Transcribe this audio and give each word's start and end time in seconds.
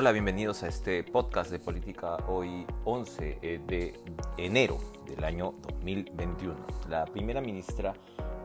Hola, 0.00 0.12
bienvenidos 0.12 0.62
a 0.62 0.68
este 0.68 1.02
podcast 1.02 1.50
de 1.50 1.58
política 1.58 2.18
hoy 2.28 2.64
11 2.84 3.40
eh, 3.42 3.60
de 3.66 3.98
enero 4.36 4.78
del 5.08 5.24
año 5.24 5.56
2021. 5.62 6.54
La 6.88 7.04
primera 7.04 7.40
ministra 7.40 7.94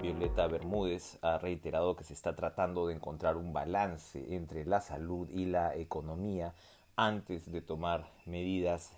Violeta 0.02 0.48
Bermúdez 0.48 1.20
ha 1.22 1.38
reiterado 1.38 1.96
que 1.96 2.06
se 2.06 2.16
está 2.16 2.36
tratando 2.36 2.88
de 2.88 2.96
encontrar 2.96 3.38
un 3.38 3.54
balance 3.54 4.34
entre 4.34 4.66
la 4.66 4.82
salud 4.82 5.30
y 5.30 5.46
la 5.46 5.76
economía 5.76 6.56
antes 6.96 7.52
de 7.52 7.62
tomar 7.62 8.10
medidas 8.26 8.98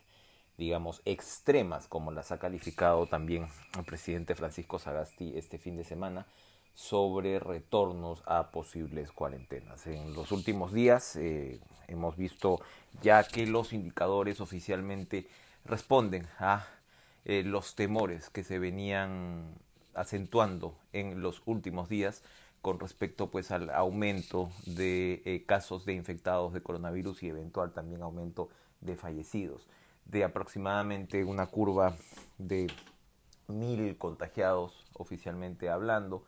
digamos, 0.57 1.01
extremas, 1.03 1.89
como 1.89 2.13
las 2.13 2.31
ha 2.31 2.39
calificado 2.39 3.05
también 3.07 3.49
el 3.77 3.83
presidente 3.83 4.33
Francisco 4.33 4.79
Sagasti 4.79 5.33
este 5.35 5.57
fin 5.57 5.75
de 5.75 5.83
semana, 5.83 6.25
sobre 6.75 7.39
retornos 7.39 8.21
a 8.25 8.51
posibles 8.51 9.11
cuarentenas. 9.11 9.87
En 9.87 10.13
los 10.13 10.31
últimos 10.31 10.73
días 10.73 11.15
eh, 11.15 11.59
hemos 11.88 12.17
visto 12.17 12.59
ya 13.02 13.23
que 13.23 13.47
los 13.47 13.73
indicadores 13.73 14.41
oficialmente 14.41 15.27
responden 15.63 16.27
a 16.38 16.67
eh, 17.23 17.43
los 17.43 17.75
temores 17.75 18.30
que 18.30 18.43
se 18.43 18.59
venían 18.59 19.55
acentuando 19.93 20.75
en 20.91 21.21
los 21.21 21.41
últimos 21.45 21.88
días 21.88 22.21
con 22.61 22.80
respecto 22.80 23.31
pues 23.31 23.52
al 23.52 23.69
aumento 23.69 24.52
de 24.66 25.21
eh, 25.25 25.44
casos 25.45 25.85
de 25.85 25.94
infectados 25.94 26.52
de 26.52 26.61
coronavirus 26.61 27.23
y 27.23 27.30
eventual 27.30 27.71
también 27.71 28.02
aumento 28.02 28.49
de 28.81 28.97
fallecidos 28.97 29.66
de 30.03 30.23
aproximadamente 30.23 31.23
una 31.23 31.47
curva 31.47 31.95
de 32.38 32.67
mil 33.47 33.97
contagiados 33.97 34.85
oficialmente 34.94 35.69
hablando 35.69 36.25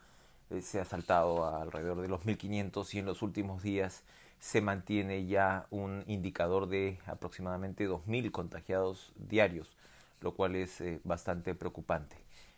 eh, 0.49 0.61
se 0.61 0.79
ha 0.79 0.85
saltado 0.85 1.45
alrededor 1.45 2.01
de 2.01 2.07
los 2.07 2.25
1500 2.25 2.93
y 2.93 2.99
en 2.99 3.05
los 3.05 3.21
últimos 3.21 3.63
días 3.63 4.03
se 4.39 4.61
mantiene 4.61 5.25
ya 5.25 5.67
un 5.71 6.03
indicador 6.07 6.67
de 6.67 6.99
aproximadamente 7.05 7.85
2000 7.85 8.31
contagiados 8.31 9.11
diarios, 9.17 9.75
lo 10.21 10.35
cual 10.35 10.55
es 10.55 10.79
eh, 10.79 11.01
bastante 11.03 11.53
preocupante. 11.53 12.15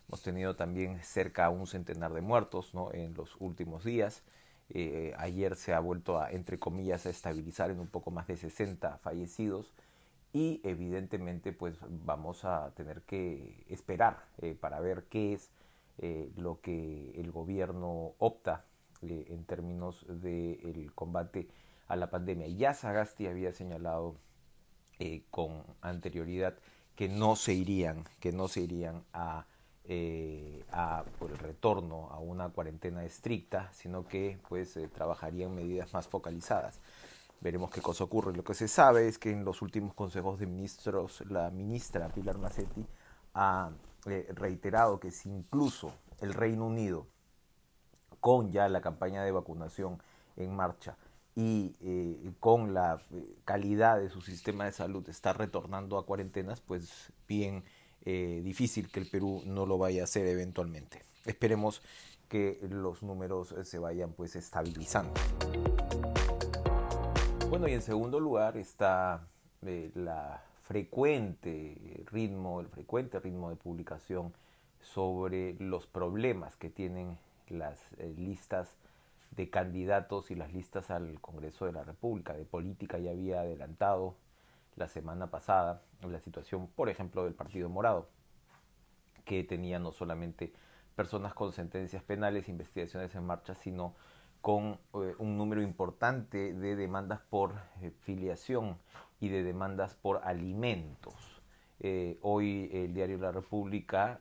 Hemos 0.07 0.21
tenido 0.21 0.55
también 0.55 0.99
cerca 1.03 1.45
a 1.45 1.49
un 1.49 1.67
centenar 1.67 2.13
de 2.13 2.21
muertos 2.21 2.73
¿no? 2.73 2.91
en 2.93 3.13
los 3.15 3.35
últimos 3.39 3.83
días. 3.83 4.21
Eh, 4.69 5.13
ayer 5.17 5.55
se 5.55 5.73
ha 5.73 5.79
vuelto 5.79 6.19
a, 6.19 6.31
entre 6.31 6.59
comillas, 6.59 7.05
a 7.05 7.09
estabilizar 7.09 7.71
en 7.71 7.79
un 7.79 7.87
poco 7.87 8.11
más 8.11 8.27
de 8.27 8.37
60 8.37 8.99
fallecidos 8.99 9.73
y 10.31 10.61
evidentemente 10.63 11.53
pues 11.53 11.75
vamos 12.05 12.45
a 12.45 12.71
tener 12.75 13.01
que 13.01 13.63
esperar 13.67 14.25
para 14.59 14.79
ver 14.79 15.05
qué 15.09 15.33
es 15.33 15.49
eh, 16.01 16.31
lo 16.37 16.61
que 16.61 17.11
el 17.19 17.29
gobierno 17.29 18.13
opta 18.19 18.63
eh, 19.01 19.25
en 19.29 19.43
términos 19.43 20.05
del 20.07 20.93
combate 20.95 21.49
a 21.89 21.97
la 21.97 22.09
pandemia. 22.09 22.47
Ya 22.47 22.73
Sagasti 22.73 23.27
había 23.27 23.51
señalado 23.51 24.15
eh, 24.99 25.23
con 25.29 25.65
anterioridad 25.81 26.55
que 26.95 27.09
no 27.09 27.35
se 27.35 27.53
irían, 27.53 28.05
que 28.21 28.31
no 28.31 28.47
se 28.47 28.61
irían 28.61 29.03
a, 29.11 29.45
a 30.71 31.03
por 31.17 31.31
el 31.31 31.37
retorno 31.37 32.09
a 32.11 32.19
una 32.19 32.47
cuarentena 32.49 33.03
estricta, 33.03 33.69
sino 33.73 34.07
que 34.07 34.39
pues 34.47 34.79
trabajarían 34.93 35.53
medidas 35.53 35.93
más 35.93 36.07
focalizadas. 36.07 36.79
Veremos 37.41 37.71
qué 37.71 37.81
cosa 37.81 38.05
ocurre. 38.05 38.33
Lo 38.33 38.43
que 38.45 38.53
se 38.53 38.69
sabe 38.69 39.07
es 39.09 39.17
que 39.17 39.31
en 39.31 39.43
los 39.43 39.61
últimos 39.61 39.93
consejos 39.93 40.39
de 40.39 40.45
ministros, 40.45 41.23
la 41.29 41.49
ministra 41.51 42.07
Pilar 42.07 42.37
Macetti 42.37 42.85
ha 43.33 43.71
reiterado 44.03 44.99
que 44.99 45.11
si 45.11 45.29
incluso 45.29 45.93
el 46.21 46.33
Reino 46.33 46.65
Unido, 46.65 47.07
con 48.19 48.51
ya 48.51 48.67
la 48.69 48.81
campaña 48.81 49.23
de 49.23 49.31
vacunación 49.31 50.01
en 50.35 50.55
marcha 50.55 50.97
y 51.35 51.75
eh, 51.81 52.31
con 52.39 52.73
la 52.73 52.99
eh, 53.11 53.37
calidad 53.45 53.99
de 53.99 54.09
su 54.09 54.21
sistema 54.21 54.65
de 54.65 54.71
salud 54.71 55.07
está 55.09 55.33
retornando 55.33 55.97
a 55.97 56.05
cuarentenas, 56.05 56.59
pues 56.59 57.13
bien 57.27 57.63
eh, 58.03 58.41
difícil 58.43 58.91
que 58.91 58.99
el 58.99 59.07
Perú 59.07 59.41
no 59.45 59.65
lo 59.65 59.77
vaya 59.77 60.01
a 60.01 60.03
hacer 60.05 60.27
eventualmente. 60.27 61.03
Esperemos 61.25 61.81
que 62.27 62.59
los 62.69 63.03
números 63.03 63.55
se 63.63 63.79
vayan 63.79 64.13
pues 64.13 64.35
estabilizando. 64.35 65.13
Bueno, 67.49 67.67
y 67.67 67.73
en 67.73 67.81
segundo 67.81 68.19
lugar 68.19 68.57
está 68.57 69.27
la 69.61 70.43
frecuente 70.69 72.03
ritmo, 72.11 72.59
el 72.61 72.67
frecuente 72.67 73.19
ritmo 73.19 73.49
de 73.49 73.55
publicación 73.55 74.33
sobre 74.81 75.55
los 75.55 75.87
problemas 75.87 76.55
que 76.57 76.69
tienen 76.69 77.17
las 77.47 77.79
eh, 77.97 78.13
listas 78.15 78.77
de 79.31 79.49
candidatos 79.49 80.29
y 80.29 80.35
las 80.35 80.53
listas 80.53 80.91
al 80.91 81.19
Congreso 81.21 81.65
de 81.65 81.71
la 81.71 81.83
República. 81.83 82.33
De 82.33 82.45
política 82.45 82.99
ya 82.99 83.09
había 83.09 83.39
adelantado 83.39 84.13
la 84.75 84.87
semana 84.87 85.31
pasada 85.31 85.81
la 86.03 86.19
situación, 86.19 86.67
por 86.67 86.89
ejemplo, 86.89 87.23
del 87.23 87.33
Partido 87.33 87.67
Morado, 87.67 88.07
que 89.25 89.43
tenía 89.43 89.79
no 89.79 89.91
solamente 89.91 90.53
personas 90.95 91.33
con 91.33 91.51
sentencias 91.51 92.03
penales, 92.03 92.47
investigaciones 92.47 93.15
en 93.15 93.25
marcha, 93.25 93.55
sino 93.55 93.95
con 94.41 94.79
eh, 94.93 95.15
un 95.19 95.37
número 95.37 95.61
importante 95.61 96.53
de 96.53 96.75
demandas 96.75 97.19
por 97.29 97.55
eh, 97.81 97.91
filiación 98.01 98.77
y 99.19 99.29
de 99.29 99.43
demandas 99.43 99.95
por 99.95 100.21
alimentos. 100.23 101.13
Eh, 101.81 102.17
hoy 102.21 102.69
el 102.73 102.93
diario 102.93 103.17
La 103.17 103.31
República 103.31 104.19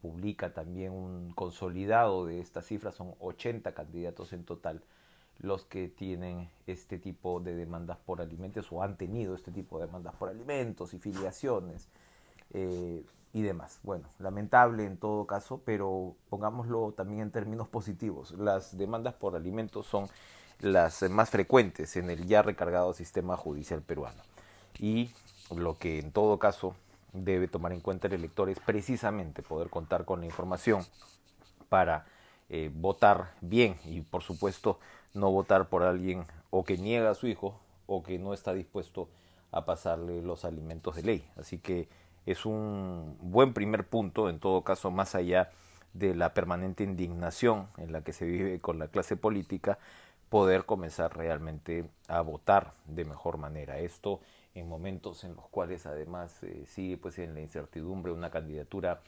publica 0.00 0.54
también 0.54 0.92
un 0.92 1.32
consolidado 1.34 2.26
de 2.26 2.40
estas 2.40 2.66
cifras, 2.66 2.94
son 2.94 3.14
80 3.20 3.74
candidatos 3.74 4.32
en 4.32 4.44
total 4.44 4.82
los 5.38 5.64
que 5.64 5.88
tienen 5.88 6.48
este 6.66 6.98
tipo 6.98 7.40
de 7.40 7.54
demandas 7.54 7.98
por 7.98 8.20
alimentos 8.20 8.70
o 8.72 8.82
han 8.82 8.96
tenido 8.96 9.34
este 9.34 9.50
tipo 9.52 9.78
de 9.78 9.86
demandas 9.86 10.14
por 10.16 10.28
alimentos 10.28 10.94
y 10.94 10.98
filiaciones 10.98 11.88
y 13.38 13.42
demás. 13.42 13.78
Bueno, 13.84 14.08
lamentable 14.18 14.84
en 14.84 14.96
todo 14.96 15.24
caso, 15.26 15.62
pero 15.64 16.16
pongámoslo 16.28 16.92
también 16.96 17.20
en 17.20 17.30
términos 17.30 17.68
positivos. 17.68 18.32
Las 18.32 18.76
demandas 18.76 19.14
por 19.14 19.36
alimentos 19.36 19.86
son 19.86 20.08
las 20.58 21.08
más 21.08 21.30
frecuentes 21.30 21.96
en 21.96 22.10
el 22.10 22.26
ya 22.26 22.42
recargado 22.42 22.92
sistema 22.94 23.36
judicial 23.36 23.80
peruano. 23.80 24.20
Y 24.80 25.12
lo 25.54 25.78
que 25.78 26.00
en 26.00 26.10
todo 26.10 26.40
caso 26.40 26.74
debe 27.12 27.46
tomar 27.46 27.72
en 27.72 27.80
cuenta 27.80 28.08
el 28.08 28.14
elector 28.14 28.50
es 28.50 28.58
precisamente 28.58 29.42
poder 29.42 29.70
contar 29.70 30.04
con 30.04 30.18
la 30.18 30.26
información 30.26 30.84
para 31.68 32.06
eh, 32.48 32.72
votar 32.74 33.34
bien 33.40 33.76
y 33.84 34.00
por 34.00 34.24
supuesto 34.24 34.80
no 35.14 35.30
votar 35.30 35.68
por 35.68 35.84
alguien 35.84 36.26
o 36.50 36.64
que 36.64 36.76
niega 36.76 37.10
a 37.10 37.14
su 37.14 37.28
hijo 37.28 37.60
o 37.86 38.02
que 38.02 38.18
no 38.18 38.34
está 38.34 38.52
dispuesto 38.52 39.08
a 39.52 39.64
pasarle 39.64 40.22
los 40.22 40.44
alimentos 40.44 40.96
de 40.96 41.02
ley. 41.02 41.30
Así 41.36 41.58
que 41.58 41.88
es 42.26 42.44
un 42.46 43.16
buen 43.20 43.52
primer 43.54 43.86
punto, 43.86 44.28
en 44.28 44.38
todo 44.38 44.62
caso, 44.62 44.90
más 44.90 45.14
allá 45.14 45.50
de 45.94 46.14
la 46.14 46.34
permanente 46.34 46.84
indignación 46.84 47.68
en 47.78 47.92
la 47.92 48.02
que 48.02 48.12
se 48.12 48.26
vive 48.26 48.60
con 48.60 48.78
la 48.78 48.88
clase 48.88 49.16
política, 49.16 49.78
poder 50.28 50.66
comenzar 50.66 51.16
realmente 51.16 51.88
a 52.06 52.20
votar 52.20 52.74
de 52.86 53.04
mejor 53.04 53.38
manera. 53.38 53.78
Esto 53.78 54.20
en 54.54 54.68
momentos 54.68 55.24
en 55.24 55.34
los 55.34 55.46
cuales 55.48 55.86
además 55.86 56.42
eh, 56.42 56.64
sigue 56.66 56.96
pues 56.96 57.18
en 57.18 57.34
la 57.34 57.40
incertidumbre 57.40 58.12
una 58.12 58.30
candidatura 58.30 59.00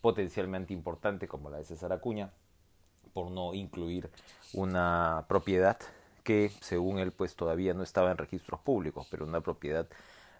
potencialmente 0.00 0.72
importante 0.72 1.28
como 1.28 1.50
la 1.50 1.58
de 1.58 1.64
César 1.64 1.92
Acuña, 1.92 2.30
por 3.12 3.30
no 3.30 3.54
incluir 3.54 4.10
una 4.52 5.24
propiedad 5.28 5.78
que 6.24 6.50
según 6.60 6.98
él 6.98 7.12
pues 7.12 7.36
todavía 7.36 7.74
no 7.74 7.82
estaba 7.82 8.10
en 8.10 8.18
registros 8.18 8.60
públicos, 8.60 9.06
pero 9.10 9.24
una 9.24 9.40
propiedad 9.40 9.86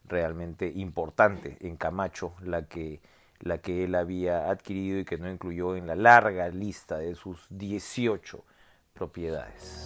realmente 0.05 0.71
importante 0.75 1.57
en 1.61 1.77
Camacho, 1.77 2.35
la 2.43 2.67
que 2.67 3.01
la 3.41 3.59
que 3.59 3.85
él 3.85 3.95
había 3.95 4.49
adquirido 4.51 4.99
y 4.99 5.05
que 5.05 5.19
no 5.19 5.31
incluyó 5.31 5.77
en 5.77 5.87
la 5.87 5.97
larga 5.97 6.49
lista 6.49 6.99
de 6.99 7.15
sus 7.15 7.47
18 7.51 8.43
propiedades. 8.95 9.85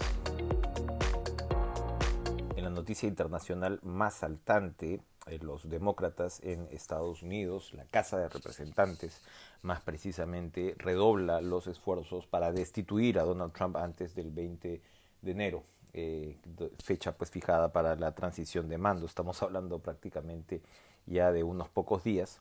En 2.55 2.63
la 2.65 2.71
noticia 2.71 3.09
internacional 3.09 3.81
más 3.83 4.15
saltante, 4.15 5.01
eh, 5.27 5.39
los 5.41 5.69
demócratas 5.69 6.41
en 6.45 6.69
Estados 6.71 7.23
Unidos, 7.23 7.73
la 7.75 7.85
Casa 7.87 8.19
de 8.19 8.29
Representantes 8.29 9.23
más 9.63 9.81
precisamente, 9.81 10.75
redobla 10.79 11.41
los 11.41 11.67
esfuerzos 11.67 12.27
para 12.27 12.53
destituir 12.53 13.19
a 13.19 13.25
Donald 13.25 13.53
Trump 13.53 13.77
antes 13.77 14.15
del 14.15 14.31
20 14.31 14.83
de 15.23 15.31
enero. 15.31 15.65
Eh, 16.01 16.37
fecha 16.85 17.11
pues 17.11 17.29
fijada 17.29 17.73
para 17.73 17.97
la 17.97 18.15
transición 18.15 18.69
de 18.69 18.79
mando. 18.79 19.05
Estamos 19.05 19.43
hablando 19.43 19.81
prácticamente 19.81 20.63
ya 21.07 21.33
de 21.33 21.43
unos 21.43 21.69
pocos 21.69 22.05
días, 22.05 22.41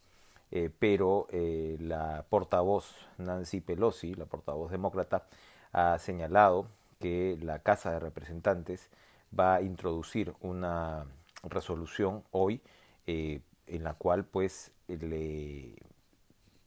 eh, 0.51 0.69
pero 0.77 1.27
la 1.31 2.24
portavoz 2.30 2.94
Nancy 3.18 3.59
Pelosi, 3.62 4.13
la 4.13 4.25
portavoz 4.25 4.69
demócrata, 4.69 5.25
ha 5.74 5.98
señalado 5.98 6.68
que 7.00 7.39
la 7.42 7.57
Casa 7.63 7.92
de 7.92 8.00
Representantes 8.00 8.89
va 9.38 9.56
a 9.56 9.62
introducir 9.63 10.36
una 10.42 11.07
resolución 11.42 12.24
hoy 12.30 12.62
eh, 13.07 13.42
en 13.65 13.83
la 13.83 13.95
cual 13.95 14.24
pues 14.24 14.71
le 14.88 15.74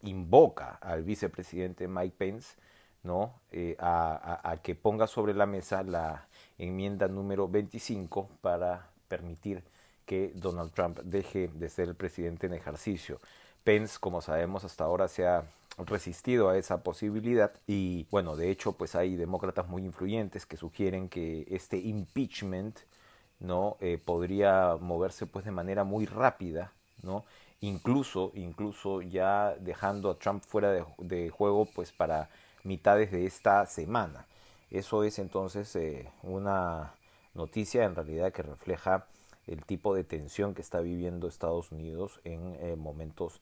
invoca 0.02 0.78
al 0.80 1.04
vicepresidente 1.04 1.86
Mike 1.86 2.16
Pence 2.18 2.56
¿no? 3.02 3.34
Eh, 3.52 3.76
a, 3.78 4.56
que 4.62 4.74
ponga 4.74 5.06
sobre 5.06 5.34
la 5.34 5.46
mesa 5.46 5.82
la 5.82 6.26
enmienda 6.58 7.08
número 7.08 7.48
25 7.48 8.28
para 8.40 8.88
permitir 9.08 9.62
que 10.04 10.32
Donald 10.34 10.72
Trump 10.72 10.98
deje 10.98 11.48
de 11.48 11.68
ser 11.68 11.88
el 11.88 11.94
presidente 11.94 12.46
en 12.46 12.54
ejercicio. 12.54 13.20
Pence, 13.64 13.98
como 14.00 14.20
sabemos, 14.20 14.64
hasta 14.64 14.84
ahora 14.84 15.08
se 15.08 15.26
ha 15.26 15.44
resistido 15.78 16.48
a 16.48 16.58
esa 16.58 16.82
posibilidad 16.82 17.52
y 17.66 18.06
bueno, 18.10 18.36
de 18.36 18.50
hecho, 18.50 18.72
pues 18.72 18.94
hay 18.94 19.16
demócratas 19.16 19.68
muy 19.68 19.84
influyentes 19.84 20.46
que 20.46 20.56
sugieren 20.56 21.08
que 21.08 21.46
este 21.50 21.78
impeachment 21.78 22.78
no 23.38 23.76
eh, 23.80 23.98
podría 24.04 24.76
moverse 24.80 25.26
pues 25.26 25.44
de 25.44 25.50
manera 25.50 25.84
muy 25.84 26.06
rápida, 26.06 26.72
¿no? 27.02 27.24
Incluso, 27.62 28.32
incluso 28.34 29.02
ya 29.02 29.54
dejando 29.60 30.10
a 30.10 30.18
Trump 30.18 30.42
fuera 30.44 30.70
de, 30.72 30.84
de 30.98 31.30
juego 31.30 31.66
pues 31.74 31.92
para 31.92 32.30
mitades 32.64 33.10
de 33.10 33.26
esta 33.26 33.66
semana. 33.66 34.26
Eso 34.70 35.02
es 35.02 35.18
entonces 35.18 35.74
eh, 35.76 36.08
una 36.22 36.94
noticia 37.34 37.84
en 37.84 37.94
realidad 37.94 38.32
que 38.32 38.42
refleja 38.42 39.06
el 39.46 39.64
tipo 39.64 39.94
de 39.94 40.04
tensión 40.04 40.54
que 40.54 40.62
está 40.62 40.80
viviendo 40.80 41.26
Estados 41.26 41.72
Unidos 41.72 42.20
en 42.24 42.56
eh, 42.60 42.76
momentos 42.76 43.40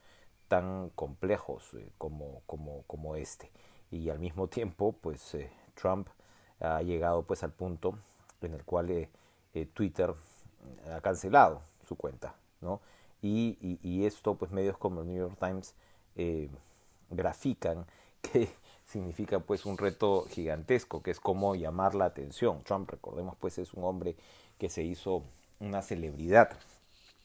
tan 0.49 0.91
complejos 0.91 1.75
eh, 1.75 1.91
como, 1.99 2.43
como, 2.47 3.17
este. 3.17 3.50
Y 3.91 4.09
al 4.09 4.19
mismo 4.19 4.49
tiempo, 4.49 4.93
pues 4.93 5.37
Trump 5.75 6.09
ha 6.61 6.82
llegado 6.82 7.23
pues 7.23 7.43
al 7.43 7.53
punto 7.53 7.99
en 8.43 8.55
el 8.55 8.64
cual 8.64 9.09
Twitter 9.75 10.14
ha 10.93 11.00
cancelado 11.00 11.62
su 11.87 11.97
cuenta, 11.97 12.35
¿no? 12.61 12.81
Y, 13.23 14.05
esto, 14.05 14.35
pues 14.35 14.50
medios 14.50 14.76
como 14.76 15.00
el 15.00 15.09
New 15.09 15.17
York 15.17 15.38
Times 15.38 15.75
grafican 17.11 17.87
que 18.23 18.50
significa 18.88 19.38
pues 19.40 19.67
un 19.67 19.76
reto 19.76 20.26
gigantesco, 20.31 21.02
que 21.02 21.11
es 21.11 21.20
cómo 21.20 21.55
llamar 21.55 21.94
la 21.94 22.06
atención. 22.06 22.62
Trump, 22.64 22.90
recordemos, 22.90 23.37
pues 23.38 23.58
es 23.58 23.75
un 23.75 23.85
hombre 23.85 24.17
que 24.58 24.70
se 24.70 24.82
hizo 24.82 25.25
una 25.61 25.82
celebridad, 25.82 26.50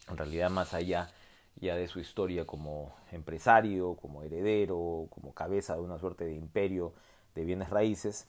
en 0.09 0.17
realidad 0.17 0.49
más 0.49 0.73
allá 0.73 1.09
ya 1.61 1.75
de 1.75 1.87
su 1.87 1.99
historia 1.99 2.45
como 2.45 2.93
empresario, 3.11 3.95
como 3.95 4.23
heredero, 4.23 5.07
como 5.09 5.33
cabeza 5.33 5.75
de 5.75 5.81
una 5.81 5.99
suerte 5.99 6.25
de 6.25 6.33
imperio 6.33 6.93
de 7.35 7.45
bienes 7.45 7.69
raíces, 7.69 8.27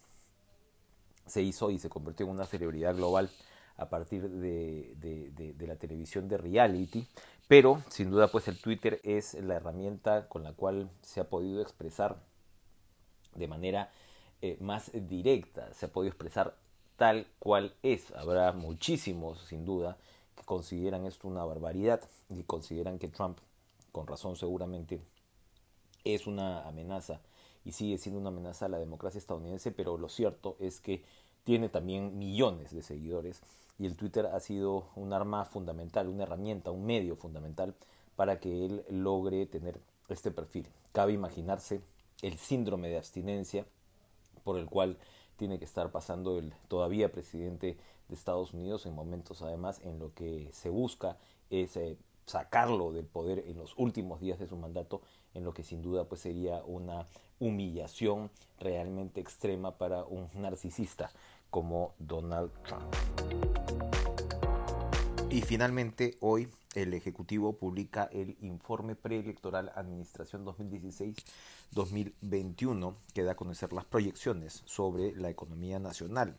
se 1.27 1.43
hizo 1.43 1.71
y 1.71 1.79
se 1.79 1.89
convirtió 1.89 2.27
en 2.27 2.33
una 2.33 2.47
celebridad 2.47 2.95
global 2.95 3.31
a 3.77 3.89
partir 3.89 4.29
de, 4.29 4.95
de, 4.97 5.67
la 5.67 5.77
televisión 5.77 6.29
de 6.29 6.39
reality, 6.39 7.09
pero 7.49 7.83
sin 7.89 8.11
duda 8.11 8.29
pues 8.29 8.47
el 8.47 8.61
Twitter 8.61 9.01
es 9.03 9.35
la 9.35 9.55
herramienta 9.55 10.29
con 10.29 10.45
la 10.45 10.53
cual 10.53 10.91
se 11.03 11.21
ha 11.21 11.25
podido 11.25 11.61
expresar 11.61 12.17
de 13.35 13.49
manera 13.49 13.91
eh, 14.43 14.57
más 14.61 14.91
directa, 14.93 15.73
se 15.73 15.87
ha 15.87 15.93
podido 15.93 16.11
expresar 16.11 16.57
tal 16.97 17.27
cual 17.39 17.75
es. 17.83 18.13
Habrá 18.13 18.53
muchísimos, 18.53 19.41
sin 19.49 19.65
duda, 19.65 19.97
que 20.37 20.45
consideran 20.45 21.07
esto 21.07 21.29
una 21.29 21.45
barbaridad 21.45 22.01
y 22.29 22.43
consideran 22.43 22.99
que 22.99 23.09
Trump, 23.09 23.39
con 23.93 24.07
razón 24.07 24.37
seguramente, 24.37 25.01
es 26.05 26.27
una 26.27 26.67
amenaza 26.69 27.21
y 27.65 27.73
sigue 27.73 27.99
siendo 27.99 28.21
una 28.21 28.29
amenaza 28.29 28.67
a 28.67 28.69
la 28.69 28.79
democracia 28.79 29.19
estadounidense, 29.19 29.73
pero 29.73 29.97
lo 29.97 30.09
cierto 30.09 30.57
es 30.61 30.81
que 30.81 31.03
tiene 31.45 31.69
también 31.69 32.19
millones 32.19 32.75
de 32.75 32.83
seguidores 32.83 33.43
y 33.79 33.87
el 33.87 33.97
Twitter 33.97 34.27
ha 34.27 34.41
sido 34.41 34.89
un 34.95 35.13
arma 35.13 35.45
fundamental, 35.45 36.09
una 36.09 36.25
herramienta, 36.25 36.71
un 36.71 36.87
medio 36.87 37.17
fundamental 37.17 37.75
para 38.17 38.39
que 38.39 38.67
él 38.67 38.85
logre 38.89 39.47
tener 39.47 39.81
este 40.09 40.31
perfil. 40.31 40.69
Cabe 40.93 41.13
imaginarse 41.13 41.81
el 42.23 42.39
síndrome 42.39 42.89
de 42.89 42.99
abstinencia 42.99 43.67
por 44.45 44.59
el 44.59 44.67
cual 44.67 44.97
tiene 45.37 45.59
que 45.59 45.65
estar 45.65 45.91
pasando 45.91 46.39
el 46.39 46.53
todavía 46.69 47.11
presidente 47.11 47.77
de 48.09 48.15
Estados 48.15 48.55
Unidos 48.55 48.87
en 48.87 48.95
momentos 48.95 49.43
además 49.43 49.81
en 49.83 49.99
lo 49.99 50.13
que 50.15 50.49
se 50.53 50.69
busca 50.69 51.17
es 51.51 51.77
eh, 51.77 51.97
sacarlo 52.27 52.93
del 52.93 53.07
poder 53.07 53.45
en 53.47 53.59
los 53.59 53.75
últimos 53.77 54.21
días 54.21 54.39
de 54.39 54.47
su 54.47 54.57
mandato 54.57 55.03
en 55.35 55.45
lo 55.45 55.53
que 55.53 55.65
sin 55.65 55.83
duda 55.83 56.05
pues 56.05 56.21
sería 56.21 56.63
una 56.65 57.07
humillación 57.41 58.31
realmente 58.59 59.21
extrema 59.21 59.73
para 59.73 60.05
un 60.05 60.29
narcisista 60.35 61.11
como 61.51 61.95
Donald 61.99 62.51
Trump. 62.63 63.44
Y 65.35 65.43
finalmente 65.43 66.17
hoy 66.21 66.49
el 66.77 66.95
Ejecutivo 66.95 67.59
publica 67.59 68.09
el 68.13 68.37
informe 68.41 68.95
preelectoral 68.95 69.73
Administración 69.75 70.47
2016-2021 70.47 72.95
que 73.13 73.25
da 73.25 73.33
a 73.33 73.35
conocer 73.35 73.73
las 73.73 73.85
proyecciones 73.85 74.63
sobre 74.65 75.11
la 75.17 75.31
economía 75.31 75.81
nacional. 75.81 76.39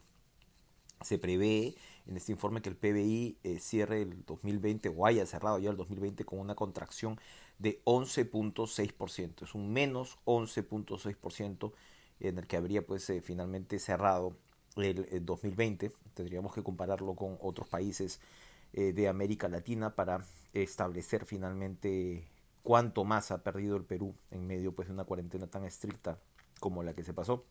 Se 1.01 1.19
prevé 1.19 1.75
en 2.07 2.15
este 2.15 2.31
informe 2.31 2.61
que 2.61 2.69
el 2.69 2.77
PBI 2.77 3.37
eh, 3.43 3.59
cierre 3.59 4.01
el 4.01 4.23
2020 4.23 4.87
o 4.87 5.05
haya 5.05 5.25
cerrado 5.25 5.59
ya 5.59 5.71
el 5.71 5.75
2020 5.75 6.23
con 6.23 6.39
una 6.39 6.55
contracción 6.55 7.19
de 7.59 7.81
11.6%. 7.83 9.43
Es 9.43 9.55
un 9.55 9.73
menos 9.73 10.19
11.6% 10.23 11.73
en 12.21 12.37
el 12.37 12.47
que 12.47 12.55
habría 12.55 12.85
pues 12.85 13.09
eh, 13.09 13.19
finalmente 13.19 13.77
cerrado 13.77 14.37
el, 14.77 15.05
el 15.11 15.25
2020. 15.25 15.91
Tendríamos 16.13 16.53
que 16.53 16.63
compararlo 16.63 17.13
con 17.15 17.37
otros 17.41 17.67
países 17.67 18.21
eh, 18.77 18.91
de 18.91 19.07
América 19.07 19.47
Latina 19.47 19.95
para 19.95 20.25
establecer 20.51 21.25
finalmente 21.25 22.27
cuánto 22.61 23.05
más 23.05 23.31
ha 23.31 23.41
perdido 23.41 23.77
el 23.77 23.85
Perú 23.85 24.15
en 24.31 24.45
medio 24.45 24.75
pues, 24.75 24.89
de 24.89 24.93
una 24.93 25.05
cuarentena 25.05 25.47
tan 25.47 25.63
estricta 25.63 26.19
como 26.59 26.83
la 26.83 26.93
que 26.93 27.05
se 27.05 27.13
pasó. 27.13 27.45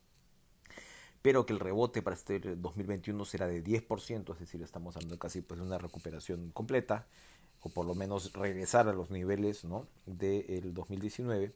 Pero 1.23 1.47
que 1.47 1.55
el 1.55 1.61
rebote 1.61 2.03
para 2.03 2.15
este 2.15 2.41
2021 2.41 3.25
será 3.25 3.47
de 3.47 3.65
10%, 3.65 4.35
es 4.35 4.39
decir, 4.39 4.61
estamos 4.61 4.97
hablando 4.97 5.19
casi 5.19 5.41
pues, 5.41 5.59
de 5.59 5.65
una 5.65 5.79
recuperación 5.79 6.51
completa, 6.51 7.07
o 7.63 7.71
por 7.71 7.87
lo 7.87 7.95
menos 7.95 8.35
regresar 8.35 8.87
a 8.89 8.93
los 8.93 9.11
niveles 9.11 9.65
¿no? 9.65 9.89
del 10.05 10.75
2019. 10.75 11.55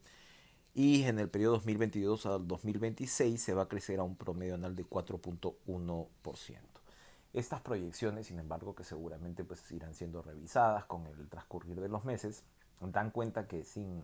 Y 0.73 1.03
en 1.03 1.19
el 1.19 1.29
periodo 1.29 1.53
2022 1.57 2.25
al 2.25 2.47
2026 2.47 3.39
se 3.39 3.53
va 3.53 3.63
a 3.63 3.67
crecer 3.67 3.99
a 3.99 4.03
un 4.03 4.15
promedio 4.15 4.55
anual 4.55 4.75
de 4.75 4.83
4.1%. 4.83 6.78
Estas 7.33 7.61
proyecciones, 7.61 8.27
sin 8.27 8.39
embargo, 8.39 8.73
que 8.73 8.83
seguramente 8.83 9.43
pues 9.43 9.71
irán 9.71 9.93
siendo 9.93 10.21
revisadas 10.21 10.85
con 10.85 11.05
el 11.05 11.29
transcurrir 11.29 11.79
de 11.79 11.87
los 11.87 12.03
meses, 12.03 12.43
dan 12.79 13.11
cuenta 13.11 13.47
que 13.47 13.63
sin 13.63 14.03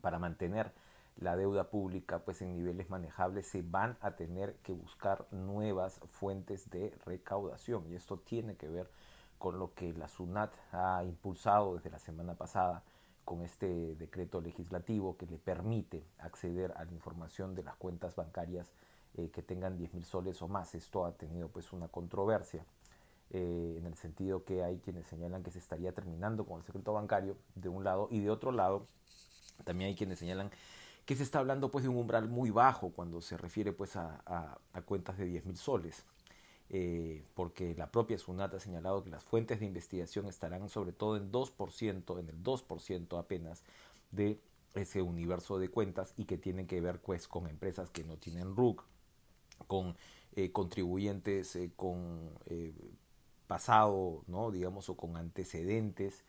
para 0.00 0.18
mantener 0.18 0.72
la 1.16 1.34
deuda 1.34 1.70
pública 1.70 2.18
pues 2.18 2.42
en 2.42 2.52
niveles 2.52 2.90
manejables 2.90 3.48
se 3.48 3.62
van 3.62 3.96
a 4.00 4.12
tener 4.16 4.56
que 4.56 4.74
buscar 4.74 5.26
nuevas 5.30 5.98
fuentes 6.10 6.70
de 6.70 6.94
recaudación. 7.04 7.90
Y 7.90 7.94
esto 7.94 8.18
tiene 8.18 8.56
que 8.56 8.68
ver 8.68 8.90
con 9.38 9.58
lo 9.58 9.74
que 9.74 9.92
la 9.92 10.08
SUNAT 10.08 10.52
ha 10.72 11.02
impulsado 11.04 11.76
desde 11.76 11.90
la 11.90 11.98
semana 11.98 12.34
pasada 12.34 12.82
con 13.24 13.42
este 13.42 13.96
decreto 13.96 14.40
legislativo 14.40 15.16
que 15.16 15.26
le 15.26 15.38
permite 15.38 16.04
acceder 16.18 16.72
a 16.76 16.84
la 16.84 16.92
información 16.92 17.54
de 17.54 17.64
las 17.64 17.74
cuentas 17.76 18.14
bancarias 18.14 18.70
eh, 19.16 19.30
que 19.32 19.42
tengan 19.42 19.76
10 19.76 19.94
mil 19.94 20.04
soles 20.04 20.40
o 20.42 20.48
más. 20.48 20.74
Esto 20.74 21.04
ha 21.06 21.12
tenido 21.12 21.48
pues 21.48 21.72
una 21.72 21.88
controversia 21.88 22.64
eh, 23.30 23.76
en 23.78 23.86
el 23.86 23.94
sentido 23.96 24.44
que 24.44 24.62
hay 24.62 24.78
quienes 24.78 25.06
señalan 25.06 25.42
que 25.42 25.50
se 25.50 25.58
estaría 25.58 25.92
terminando 25.92 26.44
con 26.44 26.60
el 26.60 26.64
secreto 26.64 26.92
bancario 26.92 27.36
de 27.54 27.68
un 27.68 27.82
lado 27.82 28.08
y 28.10 28.20
de 28.20 28.30
otro 28.30 28.52
lado 28.52 28.86
también 29.64 29.88
hay 29.88 29.96
quienes 29.96 30.20
señalan 30.20 30.50
que 31.06 31.16
se 31.16 31.22
está 31.22 31.38
hablando 31.38 31.70
pues 31.70 31.84
de 31.84 31.88
un 31.88 31.96
umbral 31.96 32.28
muy 32.28 32.50
bajo 32.50 32.90
cuando 32.90 33.20
se 33.20 33.36
refiere 33.36 33.72
pues 33.72 33.96
a, 33.96 34.58
cuentas 34.84 35.18
de 35.18 35.24
10 35.24 35.46
mil 35.46 35.56
soles. 35.56 36.04
Eh, 36.68 37.24
porque 37.34 37.76
la 37.76 37.92
propia 37.92 38.18
SUNAT 38.18 38.54
ha 38.54 38.60
señalado 38.60 39.04
que 39.04 39.10
las 39.10 39.22
fuentes 39.22 39.60
de 39.60 39.66
investigación 39.66 40.26
estarán 40.26 40.68
sobre 40.68 40.92
todo 40.92 41.16
en 41.16 41.30
2%, 41.30 42.18
en 42.18 42.28
el 42.28 42.42
2% 42.42 43.18
apenas 43.20 43.62
de 44.10 44.40
ese 44.74 45.00
universo 45.00 45.58
de 45.58 45.68
cuentas 45.68 46.12
y 46.16 46.24
que 46.24 46.38
tienen 46.38 46.66
que 46.66 46.80
ver 46.80 47.00
pues 47.00 47.28
con 47.28 47.46
empresas 47.48 47.90
que 47.90 48.02
no 48.02 48.16
tienen 48.16 48.56
RUC, 48.56 48.84
con 49.66 49.96
eh, 50.34 50.52
contribuyentes 50.52 51.56
eh, 51.56 51.70
con 51.76 52.30
eh, 52.46 52.74
pasado, 53.46 54.22
¿no? 54.26 54.50
digamos, 54.50 54.88
o 54.90 54.96
con 54.96 55.16
antecedentes 55.16 56.24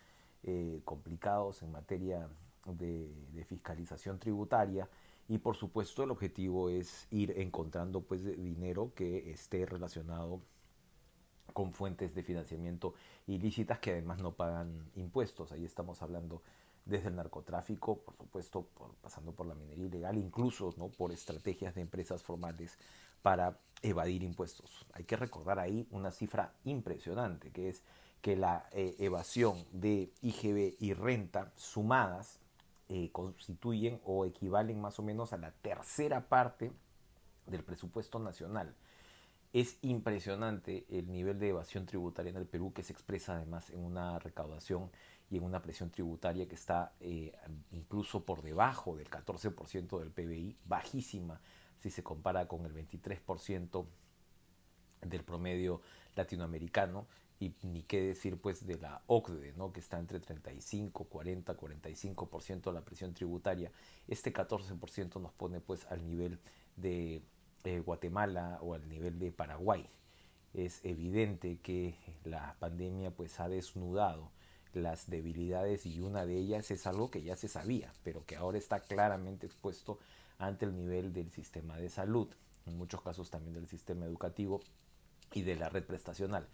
complicados 0.86 1.62
en 1.62 1.74
materia 1.74 2.30
de, 2.66 3.44
fiscalización 3.50 4.18
tributaria 4.18 4.88
y 5.28 5.40
por 5.40 5.58
supuesto 5.58 6.04
el 6.04 6.12
objetivo 6.12 6.70
es 6.70 7.06
ir 7.12 7.34
encontrando 7.38 8.00
pues 8.00 8.24
dinero 8.24 8.94
que 8.96 9.30
esté 9.32 9.66
relacionado 9.66 10.40
con 11.52 11.74
fuentes 11.74 12.16
de 12.16 12.24
financiamiento 12.24 12.94
ilícitas 13.26 13.80
que 13.80 13.92
además 13.92 14.22
no 14.22 14.36
pagan 14.36 14.90
impuestos. 14.96 15.52
Ahí 15.52 15.66
estamos 15.66 16.02
hablando 16.02 16.42
desde 16.88 17.10
el 17.10 17.16
narcotráfico, 17.16 17.98
por 17.98 18.16
supuesto, 18.16 18.68
pasando 19.02 19.32
por 19.34 19.46
la 19.46 19.56
minería 19.56 19.86
ilegal, 19.86 20.18
incluso 20.18 20.74
¿no? 20.78 20.88
por 20.90 21.12
estrategias 21.12 21.76
de 21.76 21.82
empresas 21.82 22.24
formales 22.24 22.78
para 23.22 23.60
evadir 23.82 24.24
impuestos. 24.24 24.86
Hay 24.94 25.04
que 25.04 25.18
recordar 25.18 25.60
ahí 25.60 25.88
una 25.92 26.12
cifra 26.12 26.54
impresionante, 26.64 27.52
que 27.52 27.70
es 27.70 27.84
que 28.22 28.36
la 28.36 28.68
eh, 28.72 28.96
evasión 29.00 29.66
de 29.72 30.12
IGB 30.22 30.76
y 30.80 30.94
renta 30.94 31.52
sumadas 31.56 32.40
eh, 32.90 33.10
constituyen 33.12 34.00
o 34.06 34.26
equivalen 34.26 34.80
más 34.80 34.98
o 34.98 35.04
menos 35.04 35.34
a 35.34 35.38
la 35.38 35.52
tercera 35.52 36.28
parte 36.28 36.72
del 37.46 37.64
presupuesto 37.64 38.20
nacional. 38.20 38.74
Es 39.54 39.78
impresionante 39.82 40.86
el 40.90 41.10
nivel 41.10 41.40
de 41.40 41.50
evasión 41.50 41.86
tributaria 41.86 42.30
en 42.30 42.38
el 42.38 42.46
Perú 42.46 42.74
que 42.74 42.84
se 42.84 42.94
expresa 42.94 43.36
además 43.36 43.70
en 43.70 43.80
una 43.80 44.20
recaudación 44.20 44.92
y 45.30 45.38
en 45.38 45.44
una 45.44 45.62
presión 45.62 45.90
tributaria 45.90 46.48
que 46.48 46.56
está 46.56 46.94
eh, 47.00 47.34
incluso 47.72 48.24
por 48.26 48.42
debajo 48.42 48.96
del 48.96 49.10
14% 49.10 50.00
del 50.00 50.12
PBI, 50.12 50.58
bajísima 50.66 51.42
si 51.80 51.90
se 51.90 52.04
compara 52.04 52.48
con 52.48 52.66
el 52.66 52.74
23% 52.74 53.86
del 55.02 55.24
promedio 55.24 55.82
latinoamericano 56.16 57.08
y 57.40 57.54
ni 57.64 57.84
qué 57.84 58.02
decir 58.02 58.40
pues 58.40 58.66
de 58.66 58.78
la 58.80 59.04
OCDE, 59.06 59.54
¿no? 59.54 59.72
que 59.72 59.80
está 59.80 60.00
entre 60.00 60.20
35, 60.20 61.04
40, 61.06 61.56
45% 61.56 62.74
la 62.74 62.82
presión 62.82 63.14
tributaria. 63.14 63.72
Este 64.08 64.34
14% 64.34 65.22
nos 65.22 65.34
pone 65.34 65.60
pues 65.60 65.86
al 65.86 66.04
nivel 66.04 66.40
de 66.76 67.22
Guatemala 67.84 68.60
o 68.62 68.74
al 68.74 68.88
nivel 68.88 69.20
de 69.20 69.32
Paraguay. 69.32 69.90
Es 70.54 70.84
evidente 70.84 71.60
que 71.60 71.96
la 72.24 72.56
pandemia 72.60 73.12
pues 73.12 73.40
ha 73.40 73.50
desnudado 73.50 74.32
las 74.74 75.10
debilidades 75.10 75.86
y 75.86 76.00
una 76.00 76.26
de 76.26 76.38
ellas 76.38 76.72
es 76.72 76.88
algo 76.88 77.10
que 77.10 77.24
ya 77.24 77.36
se 77.36 77.48
sabía, 77.48 77.92
pero 78.04 78.26
que 78.26 78.36
ahora 78.36 78.58
está 78.58 78.80
claramente 78.80 79.46
expuesto 79.46 80.00
ante 80.40 80.66
el 80.66 80.76
nivel 80.76 81.14
del 81.14 81.32
sistema 81.32 81.78
de 81.78 81.90
salud, 81.90 82.28
en 82.66 82.78
muchos 82.78 83.02
casos 83.02 83.30
también 83.30 83.54
del 83.54 83.68
sistema 83.68 84.06
educativo 84.06 84.62
y 85.34 85.42
de 85.42 85.56
la 85.56 85.70
red 85.70 85.84
prestacional, 85.84 86.48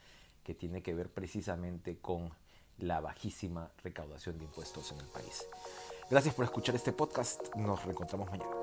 que 0.44 0.56
tiene 0.56 0.82
que 0.82 0.94
ver 0.94 1.10
precisamente 1.10 1.98
con 1.98 2.32
la 2.78 3.02
bajísima 3.02 3.72
recaudación 3.84 4.38
de 4.38 4.46
impuestos 4.46 4.92
en 4.92 5.00
el 5.00 5.08
país. 5.08 5.48
Gracias 6.10 6.34
por 6.34 6.46
escuchar 6.46 6.76
este 6.76 6.92
podcast, 6.92 7.56
nos 7.56 7.84
reencontramos 7.84 8.30
mañana. 8.30 8.63